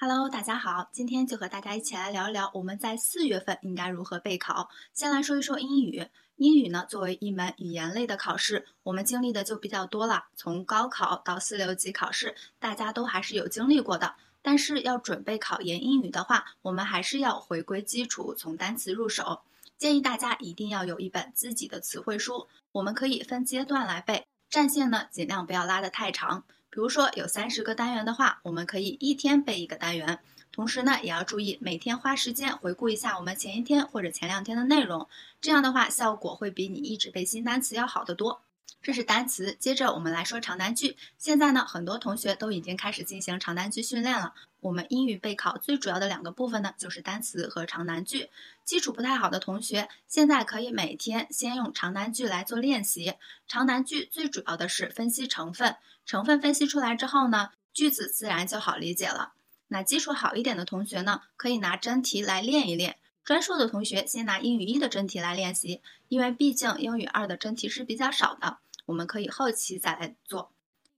[0.00, 4.68] Hello，大家好，今天就和大家一起来聊一聊我们在四月份应该如何备考。
[4.94, 10.26] 先来说一说英语，英语呢作为一门语言类的考试，我们经历的就比较多了。
[10.36, 14.14] 从高考到四六级考试，大家都还是有经历过的。
[14.40, 19.40] 但是要准备考研英语的话，我们还是要回归基础，从单词入手。
[19.78, 26.44] 建议大家一定要有一本自己的词汇书，我们可以分阶段来背，战线呢尽量不要拉得太长。
[26.70, 30.20] 比如说有三十个单元的话，我们可以一天背一个单元，
[30.52, 35.08] 同时呢也要注意每天花时间回顾一下我们前一天或者前两天的内容，
[35.40, 38.42] 这样的话效果会比你一直背新单词要好得多。
[38.80, 40.96] 这是单词，接着我们来说长难句。
[41.18, 44.34] 现在呢，很多同学都已经开始进行长难句训练了。
[44.60, 48.30] 我们英语备考最主要的两个部分呢，就是单词和长难句。
[48.64, 53.14] 基础不太好的同学，现在可以每天先用长难句来做练习。
[53.46, 55.76] 长难句最主要的是分析成分，
[56.06, 59.32] 成分分析出来之后呢，句子自然就好理解了。
[59.68, 62.96] 那基础好一点的同学呢，可以拿真题来练一练。
[63.28, 68.56] 专硕的同学先拿英语一的真题来练习，因为毕竟英语二的真题是比较少的。
[68.86, 70.50] 我们可以后期再来做。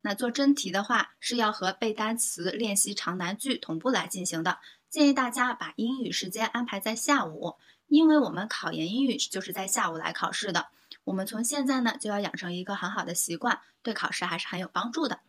[0.00, 4.58] 那做真题的话，是要和背单词、练习长难句同步来进行的。
[4.88, 7.56] 建议大家把英语时间安排在下午，
[7.88, 10.68] 因为我们考研英语就是在下午来考试的。
[11.04, 15.20] 我们从现在呢就要养成一个很好的习惯，对考试还是很有帮助的。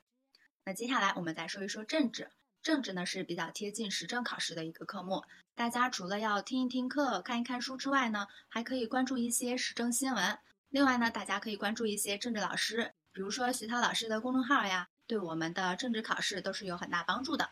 [0.63, 2.29] 那接下来我们再说一说政治。
[2.66, 10.39] 政治呢是比较贴近时政考试的一个科目，大家除了要听一听课、看一看书之外呢，还可以关注一些时政新闻。
[10.69, 17.52] 另外呢，大家可以关注一些政治老师，比如说徐涛老师的公众号呀，对我们的政治考试都是有很大帮助的。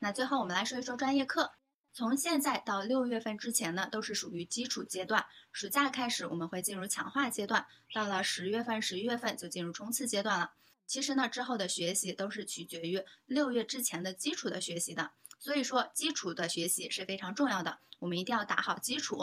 [0.00, 1.52] 那最后我们来说一说专业课，
[1.92, 10.50] 从现在到六月份之前呢，都是属于基础阶段，暑假开始我们会进入强化阶段，到了十月份、十一月份就进入冲刺阶段了。
[10.92, 19.18] 其实呢，之后的学习都是取决于六月之前的基础的学习的，所以说基础的学习是非常重要的，我们一定要打好基础。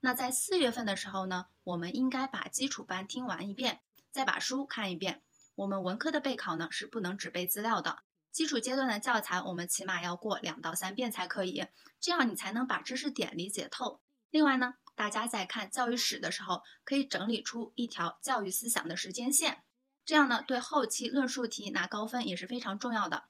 [0.00, 5.22] 那在四月份的时候呢，我们应该把基础班听完一遍，再把书看一遍。
[5.54, 8.00] 我们文科的备考呢是不能只背资料的，
[8.30, 11.64] 基础阶段的教材我们起码要过两到三遍才可以，
[11.98, 14.02] 这样你才能把知识点理解透。
[14.28, 19.63] 另外呢，大家在看教育史的时候，可以整理出一条教育思想的时间线，
[20.04, 23.24] 这样呢对后期论述题拿高分也是非常重要的。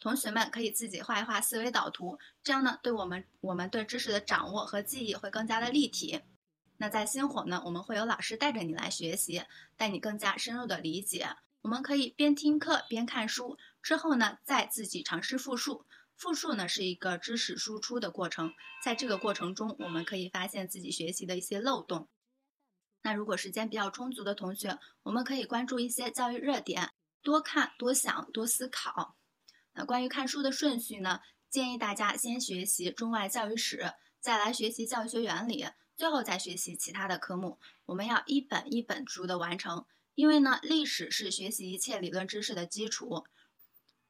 [0.00, 6.20] 同学们可以自己画一画思维导图，这样呢，对我们我们对知识的掌握和记忆会更加的立体。
[6.76, 9.44] 那在星火呢，我们会有老师带着你来学习，
[9.76, 11.28] 带你更加深入的理解。
[11.62, 15.86] 我们可以边听课边看书，之后呢，再自己尝试复述。
[16.16, 18.52] 复述呢是一个知识输出的过程，
[18.84, 22.08] 在这个过程中，我们可以发现自己学习的一些漏洞。
[23.04, 26.90] 那如果时间比较充足的同学，我们可以关注一些教育热点，
[27.22, 29.14] 多看多想多思考。
[29.74, 31.20] 那关于看书的顺序呢？
[31.50, 37.58] 建议大家先学习中外教育史，再来学习教学原理，最后再学习其他的科目。
[37.84, 39.84] 我们要一本一本逐的完成，
[40.14, 43.24] 因为呢，历史是学习一切理论知识的基础。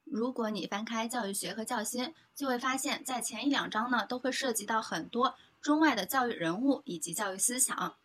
[0.05, 7.97] 如果你翻开教育学和教心，就会发现，在前一两章呢，都会涉及到很多中外的教育人物以及教育思想。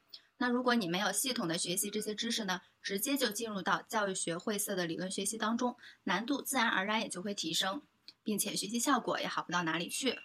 [0.43, 7.83] 那如果你没有系统的学习这些知识呢，直接就进入到教育学晦涩的理论学习当中，难度自然而然也就会提升，
[8.23, 10.19] 并且学习效果也好不到哪里去。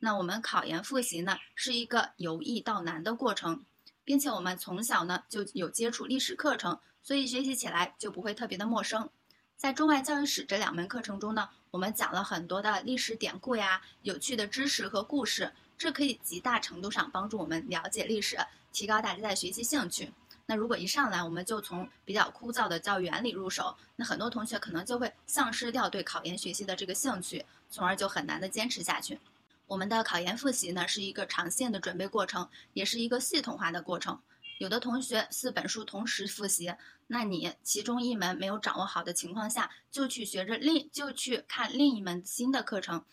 [0.00, 3.64] 那我们考研复习呢，是一个由易到难的过程，
[4.04, 9.08] 并且我们从小呢就有接触历史课程，所以学习起来就不会特别的陌生。
[9.56, 18.38] 在中外教育史这两门课程中呢，我们讲了很多的历史典故呀、有趣的知识和故事，这可以极大程度上帮助我们了解历史。
[18.72, 20.12] 提高大家的学习兴趣。
[20.44, 29.18] 那如果一上来我们就从比较枯燥的教育原理入手，那很多同学可能就会丧失掉对考研学习的这个兴趣，从而就很难的坚持下去。
[29.66, 34.20] 我们的考研复习呢是一个长线的准备过程，也是一个系统化的过程。
[34.58, 36.72] 有的同学四本书同时复习，
[37.08, 43.04] 那你其中一门没有掌握好的情况下，就去学着另就去看另一门新的课程，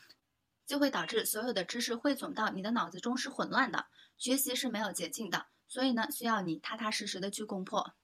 [0.65, 3.85] 就会导致所有的知识汇总到你的脑子中是混乱的。
[4.17, 5.47] 学习是没有捷径的。
[5.67, 7.95] 所以呢，需要你踏踏实实的去攻破。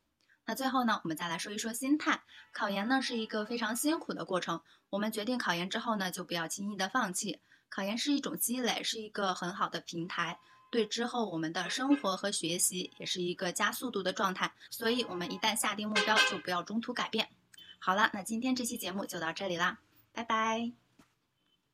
[0.45, 2.23] 那最后呢，我们再来说一说心态。
[2.51, 4.61] 考研呢是一个非常辛苦的过程。
[4.89, 7.39] 我们决定考研之后呢，就不要轻易的放弃。
[7.69, 10.39] 考研是一种积累，是一个很好的平台，
[10.71, 14.51] 对之后我们的生活和学习也是一个加速度的状态。
[14.71, 17.29] 所以，我们一旦下定目标，就不要中途改变。
[17.77, 19.77] 好了，那今天这期节目就到这里啦，
[20.11, 20.88] 拜拜。